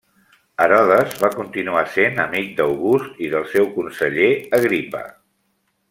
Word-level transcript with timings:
Herodes 0.63 1.17
va 1.23 1.29
continuar 1.35 1.83
sent 1.97 2.17
amic 2.25 2.49
d'August 2.61 3.23
i 3.27 3.31
del 3.35 3.47
seu 3.53 3.71
conseller 3.79 4.31
Agripa. 4.63 5.05